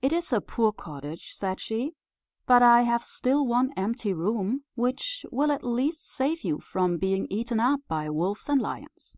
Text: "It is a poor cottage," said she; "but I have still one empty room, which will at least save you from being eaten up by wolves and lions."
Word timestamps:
"It 0.00 0.12
is 0.12 0.32
a 0.32 0.40
poor 0.40 0.70
cottage," 0.70 1.32
said 1.34 1.58
she; 1.58 1.96
"but 2.46 2.62
I 2.62 2.82
have 2.82 3.02
still 3.02 3.44
one 3.44 3.72
empty 3.76 4.12
room, 4.12 4.62
which 4.76 5.26
will 5.32 5.50
at 5.50 5.64
least 5.64 6.08
save 6.08 6.44
you 6.44 6.60
from 6.60 6.98
being 6.98 7.26
eaten 7.30 7.58
up 7.58 7.80
by 7.88 8.08
wolves 8.08 8.48
and 8.48 8.62
lions." 8.62 9.16